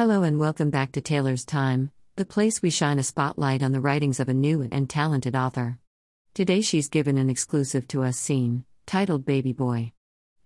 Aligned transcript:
Hello 0.00 0.22
and 0.22 0.40
welcome 0.40 0.70
back 0.70 0.92
to 0.92 1.02
Taylor's 1.02 1.44
Time, 1.44 1.90
the 2.16 2.24
place 2.24 2.62
we 2.62 2.70
shine 2.70 2.98
a 2.98 3.02
spotlight 3.02 3.62
on 3.62 3.72
the 3.72 3.82
writings 3.82 4.18
of 4.18 4.30
a 4.30 4.32
new 4.32 4.66
and 4.72 4.88
talented 4.88 5.36
author. 5.36 5.78
Today 6.32 6.62
she's 6.62 6.88
given 6.88 7.18
an 7.18 7.28
exclusive 7.28 7.86
to 7.88 8.02
us 8.02 8.16
scene, 8.16 8.64
titled 8.86 9.26
Baby 9.26 9.52
Boy. 9.52 9.92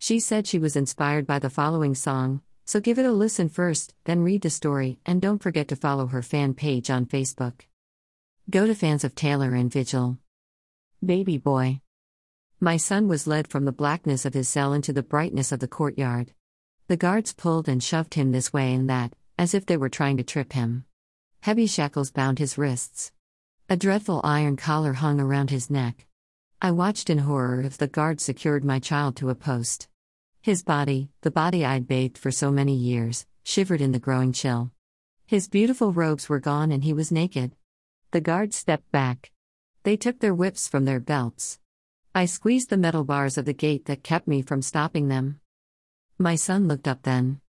She 0.01 0.19
said 0.19 0.48
she 0.48 0.59
was 0.59 0.75
inspired 0.75 1.25
by 1.25 1.38
the 1.38 1.51
following 1.51 1.95
song, 1.95 2.43
so 2.64 2.80
give 2.80 2.98
it 2.98 3.06
a 3.06 3.12
listen 3.12 3.48
first, 3.48 3.95
then 4.06 4.25
read 4.25 4.43
the 4.43 4.51
story, 4.51 4.98
and 5.06 5.22
don't 5.22 5.41
forget 5.41 5.68
to 5.68 5.77
follow 5.77 6.09
her 6.09 6.21
fan 6.21 6.55
page 6.55 6.91
on 6.91 7.07
Facebook. 7.07 7.61
Go 8.50 8.66
to 8.66 8.75
fans 8.75 9.05
of 9.05 9.14
Taylor 9.14 9.55
Anne 9.55 9.71
Vigil. 9.71 10.18
Baby 11.00 11.39
Boy. 11.39 11.80
My 12.59 12.77
son 12.77 13.07
was 13.07 13.29
led 13.29 13.46
from 13.46 13.66
the 13.66 13.71
blackness 13.71 14.27
of 14.27 14.34
his 14.34 14.48
cell 14.48 14.73
into 14.73 14.93
the 14.93 15.05
brightness 15.05 15.52
of 15.52 15.61
the 15.61 15.68
courtyard. 15.68 16.32
The 16.89 16.96
guards 16.96 17.32
pulled 17.32 17.68
and 17.68 17.80
shoved 17.80 18.14
him 18.14 18.32
this 18.32 18.52
way 18.52 18.75
and 18.75 18.91
that, 18.91 19.14
as 19.45 19.53
if 19.53 19.67
they 19.67 19.77
were 19.77 19.91
trying 19.91 20.17
to 20.17 20.23
trip 20.23 20.55
him. 20.55 20.87
Heavy 21.43 21.66
shackles 21.66 22.11
bound 22.11 22.39
his 22.39 22.57
wrists. 22.57 23.12
A 23.69 23.77
dreadful 23.77 24.23
iron 24.25 24.57
collar 24.57 24.95
hung 24.95 25.21
around 25.21 25.51
his 25.51 25.69
neck. 25.69 26.07
I 26.62 26.71
watched 26.71 27.11
in 27.11 27.19
horror 27.19 27.61
as 27.61 27.77
the 27.77 27.87
guard 27.87 28.23
secured 28.23 28.65
my 28.65 28.79
child 28.79 29.16
to 29.16 29.29
a 29.29 29.35
post. 29.35 29.87
His 30.41 30.62
body, 30.62 31.11
the 31.21 31.30
body 31.30 31.62
I'd 31.62 31.87
bathed 31.87 32.16
for 32.16 32.30
so 32.30 32.51
many 32.51 32.75
years, 32.75 33.27
shivered 33.43 33.83
in 33.83 33.93
the 33.93 33.99
growing 33.99 34.33
chill. 34.33 34.71
His 35.27 35.47
beautiful 35.47 35.93
robes 35.93 36.27
were 36.27 36.41
gone 36.41 36.73
and 36.73 36.83
he 36.83 36.95
was 36.95 37.13
naked. 37.13 37.55
The 38.13 38.23
guards 38.23 38.57
stepped 38.57 38.91
back. 38.93 39.30
They 39.83 39.99
took 39.99 40.21
their 40.21 40.35
whips 40.35 40.69
from 40.69 40.87
their 40.87 41.01
belts. 41.01 41.61
I 42.15 42.24
squeezed 42.24 42.71
the 42.71 42.79
metal 42.79 43.05
bars 43.05 43.37
of 43.37 43.45
the 43.45 43.52
gate 43.52 43.85
that 43.85 44.02
kept 44.02 44.27
me 44.27 44.41
from 44.41 44.63
stopping 44.63 45.09
them. 45.09 45.41
My 46.16 46.35
son 46.35 46.66
looked 46.66 46.88
up 46.88 47.02
then. 47.02 47.43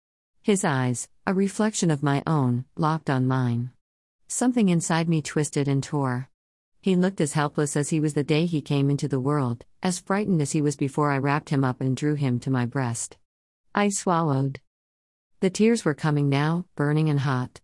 His 0.45 0.65
eyes, 0.65 1.09
a 1.25 1.33
reflection 1.33 1.89
of 1.89 2.03
my 2.03 2.21
own, 2.27 2.65
locked 2.77 3.09
on 3.09 3.29
mine. 3.29 3.71
Something 4.27 4.71
inside 4.71 5.09
me 5.09 5.23
twisted 5.23 5.69
and 5.69 5.81
tore. 5.81 6.29
He 6.81 6.97
looked 6.97 7.21
as 7.21 7.35
helpless 7.35 7.77
as 7.77 7.91
he 7.91 8.01
was 8.01 8.15
the 8.15 8.25
day 8.25 8.47
he 8.47 8.61
came 8.61 8.91
into 8.91 9.07
the 9.07 9.21
world, 9.21 9.65
as 9.85 10.01
frightened 10.01 10.43
as 10.43 10.51
he 10.51 10.61
was 10.61 10.75
before 10.75 11.13
I 11.13 11.19
wrapped 11.19 11.51
him 11.51 11.63
up 11.63 11.81
and 11.81 11.97
drew 11.97 12.17
him 12.17 12.41
to 12.41 12.51
my 12.51 12.67
breast. 12.67 13.19
I 13.73 13.89
swallowed. 13.89 14.59
The 15.39 15.51
tears 15.51 15.85
were 15.85 15.95
coming 15.95 16.29
now, 16.29 16.67
burning 16.75 17.09
and 17.09 17.21
hot. 17.21 17.61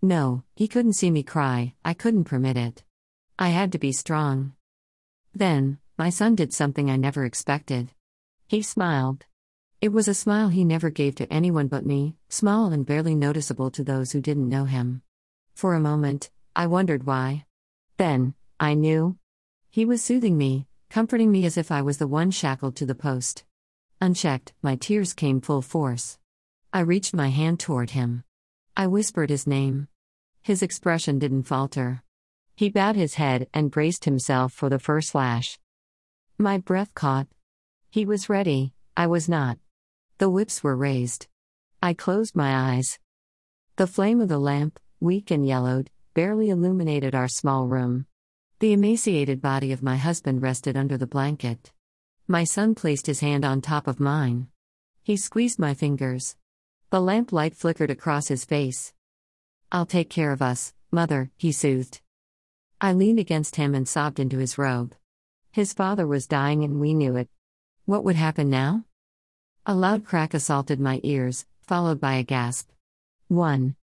No, 0.00 0.44
he 0.54 0.68
couldn't 0.68 0.92
see 0.92 1.10
me 1.10 1.24
cry, 1.24 1.74
I 1.84 1.94
couldn't 1.94 2.24
permit 2.24 2.56
it. 2.56 2.84
I 3.40 3.48
had 3.48 3.72
to 3.72 3.78
be 3.78 3.90
strong. 3.90 4.52
Then, 5.34 5.78
my 5.98 6.10
son 6.10 6.36
did 6.36 6.52
something 6.52 6.88
I 6.90 6.96
never 6.96 7.24
expected. 7.24 7.90
He 8.46 8.62
smiled. 8.62 9.26
It 9.82 9.94
was 9.94 10.08
a 10.08 10.14
smile 10.14 10.50
he 10.50 10.62
never 10.62 10.90
gave 10.90 11.14
to 11.14 11.32
anyone 11.32 11.66
but 11.66 11.86
me, 11.86 12.14
small 12.28 12.70
and 12.70 12.84
barely 12.84 13.14
noticeable 13.14 13.70
to 13.70 13.82
those 13.82 14.12
who 14.12 14.20
didn't 14.20 14.50
know 14.50 14.66
him. 14.66 15.00
For 15.54 15.72
a 15.72 15.80
moment, 15.80 16.28
I 16.54 16.66
wondered 16.66 17.04
why. 17.04 17.46
Then, 17.96 18.34
I 18.58 18.74
knew. 18.74 19.16
He 19.70 19.86
was 19.86 20.02
soothing 20.02 20.36
me, 20.36 20.66
comforting 20.90 21.32
me 21.32 21.46
as 21.46 21.56
if 21.56 21.72
I 21.72 21.80
was 21.80 21.96
the 21.96 22.06
one 22.06 22.30
shackled 22.30 22.76
to 22.76 22.84
the 22.84 22.94
post. 22.94 23.44
Unchecked, 24.02 24.52
my 24.60 24.76
tears 24.76 25.14
came 25.14 25.40
full 25.40 25.62
force. 25.62 26.18
I 26.74 26.80
reached 26.80 27.14
my 27.14 27.30
hand 27.30 27.58
toward 27.58 27.90
him. 27.90 28.24
I 28.76 28.86
whispered 28.86 29.30
his 29.30 29.46
name. 29.46 29.88
His 30.42 30.62
expression 30.62 31.18
didn't 31.18 31.44
falter. 31.44 32.02
He 32.54 32.68
bowed 32.68 32.96
his 32.96 33.14
head 33.14 33.48
and 33.54 33.70
braced 33.70 34.04
himself 34.04 34.52
for 34.52 34.68
the 34.68 34.78
first 34.78 35.14
lash. 35.14 35.58
My 36.36 36.58
breath 36.58 36.92
caught. 36.92 37.28
He 37.88 38.04
was 38.04 38.28
ready, 38.28 38.74
I 38.94 39.06
was 39.06 39.26
not. 39.26 39.58
The 40.20 40.28
whips 40.28 40.62
were 40.62 40.76
raised. 40.76 41.28
I 41.82 41.94
closed 41.94 42.36
my 42.36 42.74
eyes. 42.74 42.98
The 43.76 43.86
flame 43.86 44.20
of 44.20 44.28
the 44.28 44.38
lamp, 44.38 44.78
weak 45.00 45.30
and 45.30 45.46
yellowed, 45.46 45.88
barely 46.12 46.50
illuminated 46.50 47.14
our 47.14 47.26
small 47.26 47.66
room. 47.66 48.04
The 48.58 48.74
emaciated 48.74 49.40
body 49.40 49.72
of 49.72 49.82
my 49.82 49.96
husband 49.96 50.42
rested 50.42 50.76
under 50.76 50.98
the 50.98 51.06
blanket. 51.06 51.72
My 52.28 52.44
son 52.44 52.74
placed 52.74 53.06
his 53.06 53.20
hand 53.20 53.46
on 53.46 53.62
top 53.62 53.86
of 53.86 53.98
mine. 53.98 54.48
He 55.02 55.16
squeezed 55.16 55.58
my 55.58 55.72
fingers. 55.72 56.36
The 56.90 57.00
lamp 57.00 57.32
light 57.32 57.56
flickered 57.56 57.90
across 57.90 58.28
his 58.28 58.44
face. 58.44 58.92
I'll 59.72 59.86
take 59.86 60.10
care 60.10 60.32
of 60.32 60.42
us, 60.42 60.74
mother, 60.90 61.30
he 61.38 61.50
soothed. 61.50 62.02
I 62.78 62.92
leaned 62.92 63.20
against 63.20 63.56
him 63.56 63.74
and 63.74 63.88
sobbed 63.88 64.20
into 64.20 64.36
his 64.36 64.58
robe. 64.58 64.94
His 65.50 65.72
father 65.72 66.06
was 66.06 66.26
dying 66.26 66.62
and 66.62 66.78
we 66.78 66.92
knew 66.92 67.16
it. 67.16 67.30
What 67.86 68.04
would 68.04 68.16
happen 68.16 68.50
now? 68.50 68.84
A 69.70 69.84
loud 69.86 70.04
crack 70.04 70.34
assaulted 70.34 70.80
my 70.80 70.98
ears, 71.04 71.46
followed 71.60 72.00
by 72.00 72.14
a 72.14 72.24
gasp. 72.24 72.70
1. 73.28 73.76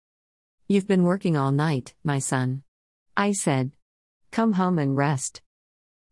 You've 0.67 0.87
been 0.87 1.03
working 1.03 1.37
all 1.37 1.53
night, 1.53 1.93
my 2.03 2.19
son. 2.19 2.63
I 3.19 3.33
said. 3.33 3.73
Come 4.31 4.55
home 4.55 4.79
and 4.79 4.97
rest. 4.97 5.43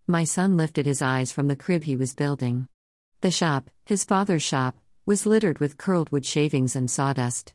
My 0.06 0.24
son 0.24 0.58
lifted 0.58 0.84
his 0.84 1.00
eyes 1.00 1.32
from 1.32 1.48
the 1.48 1.56
crib 1.56 1.84
he 1.84 1.96
was 1.96 2.14
building. 2.14 2.68
The 3.22 3.30
shop, 3.30 3.70
his 3.86 4.04
father's 4.04 4.42
shop, 4.42 4.76
was 5.06 5.24
littered 5.24 5.58
with 5.58 5.78
curled 5.78 6.12
wood 6.12 6.26
shavings 6.26 6.76
and 6.76 6.90
sawdust. 6.90 7.54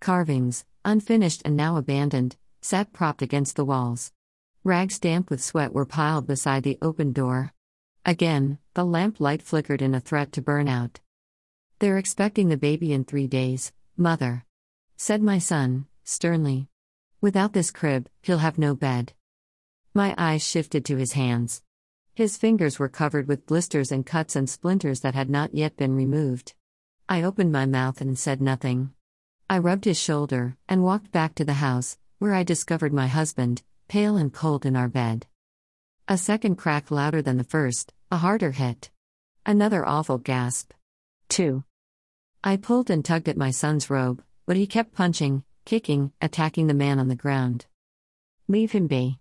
Carvings, 0.00 0.66
unfinished 0.84 1.40
and 1.46 1.56
now 1.56 1.78
abandoned, 1.78 2.36
sat 2.60 2.92
propped 2.92 3.22
against 3.22 3.56
the 3.56 3.64
walls. 3.64 4.12
Rags 4.64 4.98
damp 4.98 5.30
with 5.30 5.42
sweat 5.42 5.72
were 5.72 5.86
piled 5.86 6.26
beside 6.26 6.62
the 6.62 6.76
open 6.82 7.14
door. 7.14 7.54
Again, 8.04 8.58
the 8.74 8.84
lamp 8.84 9.18
light 9.18 9.40
flickered 9.40 9.80
in 9.80 9.94
a 9.94 10.00
threat 10.00 10.30
to 10.32 10.42
burn 10.42 10.68
out. 10.68 11.00
They're 11.84 11.98
expecting 11.98 12.48
the 12.48 12.56
baby 12.56 12.94
in 12.94 13.04
three 13.04 13.26
days, 13.26 13.70
mother. 13.94 14.46
Said 14.96 15.20
my 15.20 15.36
son, 15.36 15.84
sternly. 16.02 16.70
Without 17.20 17.52
this 17.52 17.70
crib, 17.70 18.08
he'll 18.22 18.38
have 18.38 18.56
no 18.56 18.74
bed. 18.74 19.12
My 19.92 20.14
eyes 20.16 20.42
shifted 20.48 20.86
to 20.86 20.96
his 20.96 21.12
hands. 21.12 21.62
His 22.14 22.38
fingers 22.38 22.78
were 22.78 22.88
covered 22.88 23.28
with 23.28 23.44
blisters 23.44 23.92
and 23.92 24.06
cuts 24.06 24.34
and 24.34 24.48
splinters 24.48 25.00
that 25.00 25.14
had 25.14 25.28
not 25.28 25.54
yet 25.54 25.76
been 25.76 25.94
removed. 25.94 26.54
I 27.06 27.22
opened 27.22 27.52
my 27.52 27.66
mouth 27.66 28.00
and 28.00 28.18
said 28.18 28.40
nothing. 28.40 28.94
I 29.50 29.58
rubbed 29.58 29.84
his 29.84 30.00
shoulder 30.00 30.56
and 30.66 30.84
walked 30.84 31.12
back 31.12 31.34
to 31.34 31.44
the 31.44 31.60
house, 31.60 31.98
where 32.18 32.32
I 32.32 32.44
discovered 32.44 32.94
my 32.94 33.08
husband, 33.08 33.62
pale 33.88 34.16
and 34.16 34.32
cold 34.32 34.64
in 34.64 34.74
our 34.74 34.88
bed. 34.88 35.26
A 36.08 36.16
second 36.16 36.56
crack 36.56 36.90
louder 36.90 37.20
than 37.20 37.36
the 37.36 37.44
first, 37.44 37.92
a 38.10 38.16
harder 38.16 38.52
hit. 38.52 38.90
Another 39.44 39.86
awful 39.86 40.16
gasp. 40.16 40.72
2. 41.28 41.62
I 42.46 42.58
pulled 42.58 42.90
and 42.90 43.02
tugged 43.02 43.30
at 43.30 43.38
my 43.38 43.50
son's 43.50 43.88
robe, 43.88 44.22
but 44.44 44.58
he 44.58 44.66
kept 44.66 44.92
punching, 44.92 45.44
kicking, 45.64 46.12
attacking 46.20 46.66
the 46.66 46.74
man 46.74 46.98
on 46.98 47.08
the 47.08 47.16
ground. 47.16 47.64
Leave 48.48 48.72
him 48.72 48.86
be. 48.86 49.18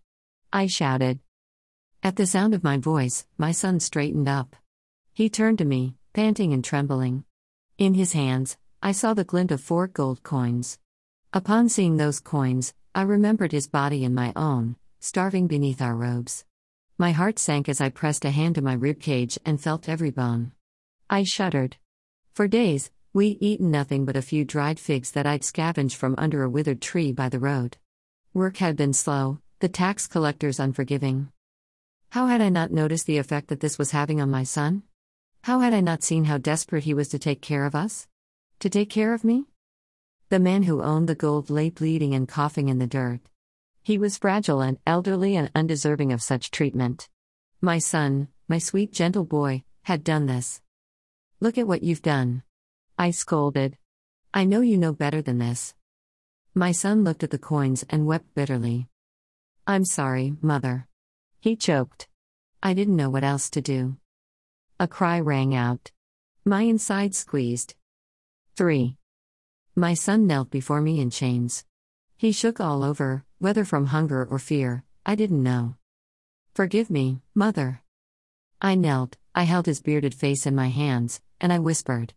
I 0.52 0.68
shouted. 0.68 1.22
At 2.04 2.18
the 2.18 2.26
sound 2.26 2.54
of 2.54 2.66
my 2.66 2.76
voice, 2.76 3.26
my 3.38 3.54
son 3.54 3.80
straightened 3.80 4.28
up. 4.28 4.58
He 5.14 5.30
turned 5.30 5.60
to 5.60 5.66
me, 5.66 5.96
panting 6.12 6.52
and 6.52 6.66
trembling. 6.66 7.24
In 7.78 7.94
his 7.94 8.12
hands, 8.12 8.58
I 8.82 8.92
saw 8.92 9.14
the 9.14 9.24
glint 9.24 9.52
of 9.52 9.62
four 9.62 9.88
gold 9.88 10.22
coins. 10.24 10.78
Upon 11.32 11.70
seeing 11.70 11.96
those 11.96 12.20
coins, 12.20 12.74
I 12.94 13.04
remembered 13.04 13.54
his 13.54 13.70
body 13.70 14.04
and 14.04 14.14
my 14.14 14.34
own, 14.36 14.76
starving 15.00 15.48
beneath 15.48 15.82
our 15.82 15.96
robes. 15.96 16.44
My 16.98 17.14
heart 17.14 17.40
sank 17.40 17.70
as 17.70 17.80
I 17.80 17.88
pressed 17.88 18.26
a 18.26 18.32
hand 18.32 18.56
to 18.56 18.62
my 18.62 18.74
rib 18.74 19.00
cage 19.00 19.40
and 19.46 19.62
felt 19.62 19.88
every 19.88 20.12
bone. 20.12 20.52
I 21.10 21.24
shuddered. 21.24 21.78
For 22.34 22.50
days, 22.50 22.92
we'd 23.14 23.38
eaten 23.40 23.70
nothing 23.70 24.06
but 24.06 24.18
a 24.18 24.22
few 24.24 24.44
dried 24.44 24.80
figs 24.80 25.12
that 25.12 25.28
I'd 25.28 25.44
scavenged 25.44 25.96
from 25.96 26.16
under 26.18 26.42
a 26.42 26.50
withered 26.50 26.82
tree 26.82 27.12
by 27.12 27.30
the 27.30 27.40
road. 27.40 27.78
Work 28.34 28.58
had 28.58 28.76
been 28.76 28.94
slow, 28.94 29.40
the 29.60 29.70
tax 29.70 30.08
collectors 30.08 30.60
unforgiving. 30.60 31.30
How 32.10 32.26
had 32.26 32.42
I 32.42 32.50
not 32.50 32.72
noticed 32.72 33.06
the 33.06 33.20
effect 33.20 33.50
that 33.50 33.60
this 33.60 33.78
was 33.78 33.92
having 33.92 34.20
on 34.20 34.32
my 34.32 34.44
son? 34.44 34.82
How 35.44 35.60
had 35.60 35.74
I 35.74 35.82
not 35.82 36.02
seen 36.02 36.26
how 36.26 36.40
desperate 36.40 36.86
he 36.86 36.96
was 36.96 37.10
to 37.10 37.20
take 37.20 37.42
care 37.42 37.66
of 37.66 37.76
us? 37.76 38.08
To 38.60 38.70
take 38.70 38.90
care 38.90 39.14
of 39.14 39.24
me? 39.24 39.46
The 40.30 40.40
man 40.40 40.64
who 40.64 40.82
owned 40.82 41.08
the 41.08 41.16
gold 41.16 41.52
lay 41.52 41.70
bleeding 41.70 42.16
and 42.16 42.28
coughing 42.28 42.70
in 42.70 42.80
the 42.80 42.88
dirt. 42.88 43.20
He 43.84 44.00
was 44.00 44.18
fragile 44.18 44.62
and 44.62 44.80
elderly 44.88 45.36
and 45.36 45.52
undeserving 45.54 46.12
of 46.12 46.24
such 46.24 46.50
treatment. 46.50 47.10
My 47.62 47.78
son, 47.78 48.30
my 48.48 48.58
sweet 48.58 48.92
gentle 48.92 49.26
boy, 49.26 49.64
had 49.84 50.04
done 50.04 50.26
this. 50.26 50.62
Look 51.40 51.60
at 51.60 51.68
what 51.68 51.84
you've 51.84 52.02
done. 52.02 52.42
I 52.98 53.12
scolded. 53.12 53.78
I 54.34 54.46
know 54.46 54.62
you 54.62 54.78
know 54.78 54.94
better 54.94 55.22
than 55.22 55.40
this. 55.40 55.74
My 56.54 56.72
son 56.72 57.04
looked 57.04 57.24
at 57.24 57.32
the 57.32 57.40
coins 57.40 57.84
and 57.90 58.06
wept 58.06 58.34
bitterly. 58.36 58.88
I'm 59.66 59.86
sorry, 59.86 60.36
mother. 60.42 60.88
He 61.40 61.56
choked. 61.56 62.08
I 62.62 62.74
didn't 62.74 62.96
know 62.96 63.10
what 63.10 63.24
else 63.24 63.50
to 63.52 63.62
do. 63.62 63.98
A 64.80 64.88
cry 64.88 65.20
rang 65.20 65.56
out. 65.56 65.92
My 66.46 66.62
inside 66.62 67.16
squeezed. 67.16 67.76
3. 68.56 68.98
My 69.76 69.94
son 69.94 70.28
knelt 70.28 70.52
before 70.52 70.82
me 70.82 71.00
in 71.00 71.10
chains. 71.10 71.66
He 72.18 72.32
shook 72.32 72.60
all 72.60 72.84
over, 72.84 73.26
whether 73.40 73.66
from 73.66 73.88
hunger 73.88 74.24
or 74.24 74.38
fear, 74.38 74.84
I 75.06 75.16
didn't 75.16 75.42
know. 75.42 75.76
Forgive 76.54 76.90
me, 76.90 77.22
mother. 77.34 77.82
I 78.62 78.76
knelt, 78.76 79.18
I 79.34 79.44
held 79.44 79.66
his 79.66 79.82
bearded 79.82 80.14
face 80.14 80.46
in 80.46 80.54
my 80.56 80.68
hands, 80.68 81.20
and 81.42 81.52
I 81.52 81.60
whispered, 81.60 82.14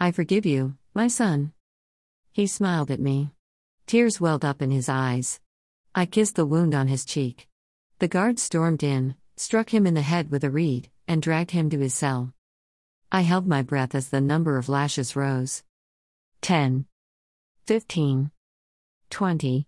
I 0.00 0.12
forgive 0.12 0.46
you, 0.46 0.76
my 0.94 1.08
son. 1.08 1.52
He 2.30 2.46
smiled 2.46 2.92
at 2.92 3.00
me. 3.00 3.32
Tears 3.88 4.20
welled 4.20 4.44
up 4.44 4.62
in 4.62 4.70
his 4.70 4.88
eyes. 4.88 5.40
I 5.92 6.06
kissed 6.06 6.36
the 6.36 6.46
wound 6.46 6.72
on 6.72 6.86
his 6.86 7.04
cheek. 7.04 7.48
The 7.98 8.06
guard 8.06 8.38
stormed 8.38 8.84
in, 8.84 9.16
struck 9.36 9.74
him 9.74 9.88
in 9.88 9.94
the 9.94 10.02
head 10.02 10.30
with 10.30 10.44
a 10.44 10.50
reed, 10.50 10.88
and 11.08 11.20
dragged 11.20 11.50
him 11.50 11.68
to 11.70 11.80
his 11.80 11.94
cell. 11.94 12.32
I 13.10 13.22
held 13.22 13.48
my 13.48 13.62
breath 13.62 13.92
as 13.92 14.10
the 14.10 14.20
number 14.20 14.56
of 14.56 14.68
lashes 14.68 15.16
rose. 15.16 15.64
10. 16.42 16.86
15. 17.66 18.30
20. 19.10 19.66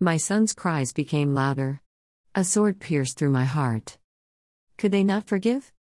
My 0.00 0.16
son's 0.16 0.54
cries 0.54 0.94
became 0.94 1.34
louder. 1.34 1.82
A 2.34 2.42
sword 2.42 2.80
pierced 2.80 3.18
through 3.18 3.30
my 3.32 3.44
heart. 3.44 3.98
Could 4.78 4.92
they 4.92 5.04
not 5.04 5.26
forgive? 5.26 5.72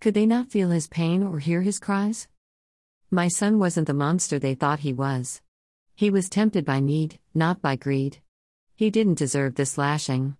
Could 0.00 0.14
they 0.14 0.26
not 0.26 0.50
feel 0.50 0.70
his 0.70 0.86
pain 0.86 1.24
or 1.24 1.40
hear 1.40 1.62
his 1.62 1.80
cries? 1.80 2.28
My 3.14 3.28
son 3.28 3.58
wasn't 3.58 3.88
the 3.88 3.92
monster 3.92 4.38
they 4.38 4.54
thought 4.54 4.78
he 4.78 4.94
was. 4.94 5.42
He 5.94 6.08
was 6.08 6.30
tempted 6.30 6.64
by 6.64 6.80
need, 6.80 7.18
not 7.34 7.60
by 7.60 7.76
greed. 7.76 8.22
He 8.74 8.88
didn't 8.88 9.18
deserve 9.18 9.54
this 9.54 9.76
lashing. 9.76 10.38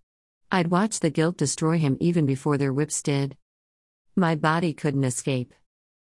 I'd 0.51 0.71
watched 0.71 1.03
the 1.03 1.11
guilt 1.11 1.37
destroy 1.37 1.77
him 1.77 1.99
even 2.01 2.25
before 2.25 2.57
their 2.57 2.73
whips 2.73 3.03
did. 3.03 3.37
My 4.17 4.37
body 4.37 4.73
couldn't 4.73 5.05
escape. 5.05 5.53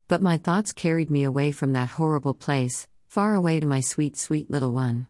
But 0.09 0.21
my 0.21 0.35
thoughts 0.37 0.73
carried 0.73 1.09
me 1.09 1.23
away 1.23 1.53
from 1.53 1.71
that 1.71 1.91
horrible 1.91 2.33
place, 2.33 2.85
far 3.07 3.33
away 3.33 3.61
to 3.61 3.65
my 3.65 3.79
sweet, 3.79 4.17
sweet 4.17 4.51
little 4.51 4.73
one. 4.73 5.07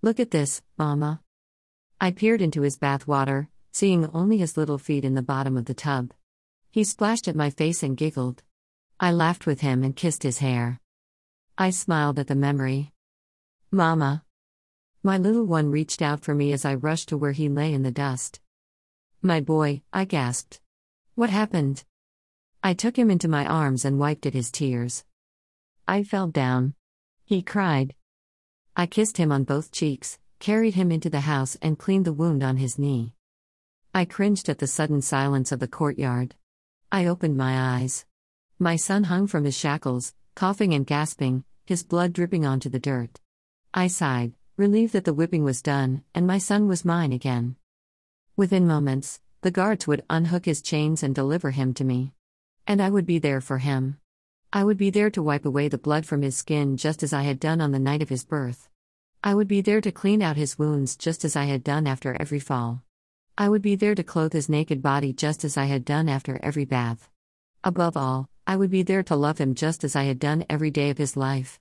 Look 0.00 0.18
at 0.18 0.30
this, 0.30 0.62
Mama. 0.78 1.20
I 2.00 2.10
peered 2.10 2.40
into 2.40 2.62
his 2.62 2.78
bath 2.78 3.06
water, 3.06 3.50
seeing 3.70 4.08
only 4.14 4.38
his 4.38 4.56
little 4.56 4.78
feet 4.78 5.04
in 5.04 5.14
the 5.14 5.20
bottom 5.20 5.58
of 5.58 5.66
the 5.66 5.74
tub. 5.74 6.14
He 6.70 6.84
splashed 6.84 7.28
at 7.28 7.36
my 7.36 7.50
face 7.50 7.82
and 7.82 7.98
giggled. 7.98 8.42
I 9.02 9.12
laughed 9.12 9.46
with 9.46 9.62
him 9.62 9.82
and 9.82 9.96
kissed 9.96 10.24
his 10.24 10.40
hair. 10.40 10.78
I 11.56 11.70
smiled 11.70 12.18
at 12.18 12.26
the 12.26 12.34
memory. 12.34 12.92
Mama. 13.70 14.24
My 15.02 15.16
little 15.16 15.46
one 15.46 15.70
reached 15.70 16.02
out 16.02 16.20
for 16.20 16.34
me 16.34 16.52
as 16.52 16.66
I 16.66 16.74
rushed 16.74 17.08
to 17.08 17.16
where 17.16 17.32
he 17.32 17.48
lay 17.48 17.72
in 17.72 17.82
the 17.82 17.90
dust. 17.90 18.40
My 19.22 19.40
boy, 19.40 19.80
I 19.90 20.04
gasped. 20.04 20.60
What 21.14 21.30
happened? 21.30 21.84
I 22.62 22.74
took 22.74 22.98
him 22.98 23.10
into 23.10 23.26
my 23.26 23.46
arms 23.46 23.86
and 23.86 23.98
wiped 23.98 24.26
at 24.26 24.34
his 24.34 24.50
tears. 24.50 25.04
I 25.88 26.02
fell 26.02 26.28
down. 26.28 26.74
He 27.24 27.40
cried. 27.40 27.94
I 28.76 28.84
kissed 28.84 29.16
him 29.16 29.32
on 29.32 29.44
both 29.44 29.72
cheeks, 29.72 30.18
carried 30.40 30.74
him 30.74 30.92
into 30.92 31.08
the 31.08 31.20
house, 31.20 31.56
and 31.62 31.78
cleaned 31.78 32.04
the 32.04 32.12
wound 32.12 32.42
on 32.42 32.58
his 32.58 32.78
knee. 32.78 33.14
I 33.94 34.04
cringed 34.04 34.50
at 34.50 34.58
the 34.58 34.66
sudden 34.66 35.00
silence 35.00 35.52
of 35.52 35.58
the 35.58 35.68
courtyard. 35.68 36.34
I 36.92 37.06
opened 37.06 37.38
my 37.38 37.78
eyes. 37.78 38.04
My 38.62 38.76
son 38.76 39.04
hung 39.04 39.26
from 39.26 39.44
his 39.44 39.56
shackles, 39.56 40.12
coughing 40.34 40.74
and 40.74 40.86
gasping, 40.86 41.44
his 41.64 41.82
blood 41.82 42.12
dripping 42.12 42.44
onto 42.44 42.68
the 42.68 42.78
dirt. 42.78 43.18
I 43.72 43.86
sighed, 43.86 44.34
relieved 44.58 44.92
that 44.92 45.06
the 45.06 45.14
whipping 45.14 45.44
was 45.44 45.62
done, 45.62 46.04
and 46.14 46.26
my 46.26 46.36
son 46.36 46.68
was 46.68 46.84
mine 46.84 47.10
again. 47.10 47.56
Within 48.36 48.66
moments, 48.66 49.18
the 49.40 49.50
guards 49.50 49.86
would 49.86 50.04
unhook 50.10 50.44
his 50.44 50.60
chains 50.60 51.02
and 51.02 51.14
deliver 51.14 51.52
him 51.52 51.72
to 51.72 51.84
me. 51.84 52.12
And 52.66 52.82
I 52.82 52.90
would 52.90 53.06
be 53.06 53.18
there 53.18 53.40
for 53.40 53.56
him. 53.56 53.96
I 54.52 54.62
would 54.62 54.76
be 54.76 54.90
there 54.90 55.08
to 55.08 55.22
wipe 55.22 55.46
away 55.46 55.68
the 55.68 55.78
blood 55.78 56.04
from 56.04 56.20
his 56.20 56.36
skin 56.36 56.76
just 56.76 57.02
as 57.02 57.14
I 57.14 57.22
had 57.22 57.40
done 57.40 57.62
on 57.62 57.72
the 57.72 57.78
night 57.78 58.02
of 58.02 58.10
his 58.10 58.26
birth. 58.26 58.68
I 59.24 59.34
would 59.34 59.48
be 59.48 59.62
there 59.62 59.80
to 59.80 59.90
clean 59.90 60.20
out 60.20 60.36
his 60.36 60.58
wounds 60.58 60.96
just 60.96 61.24
as 61.24 61.34
I 61.34 61.44
had 61.44 61.64
done 61.64 61.86
after 61.86 62.14
every 62.20 62.40
fall. 62.40 62.82
I 63.38 63.48
would 63.48 63.62
be 63.62 63.74
there 63.74 63.94
to 63.94 64.04
clothe 64.04 64.34
his 64.34 64.50
naked 64.50 64.82
body 64.82 65.14
just 65.14 65.46
as 65.46 65.56
I 65.56 65.64
had 65.64 65.82
done 65.82 66.10
after 66.10 66.38
every 66.42 66.66
bath. 66.66 67.08
Above 67.62 67.94
all, 67.94 68.29
I 68.46 68.56
would 68.56 68.70
be 68.70 68.82
there 68.82 69.02
to 69.04 69.16
love 69.16 69.38
him 69.38 69.54
just 69.54 69.84
as 69.84 69.96
I 69.96 70.04
had 70.04 70.18
done 70.18 70.44
every 70.48 70.70
day 70.70 70.90
of 70.90 70.98
his 70.98 71.16
life. 71.16 71.58